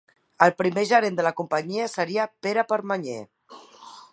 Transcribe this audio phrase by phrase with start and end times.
[0.45, 3.19] El primer gerent de la companyia seria Pere Permanyer.